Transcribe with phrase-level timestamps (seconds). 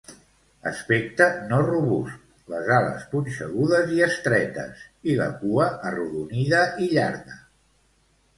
[0.69, 4.81] Aspecte no robust, les ales punxegudes i estretes,
[5.13, 7.39] i la cua arrodonida i llarga.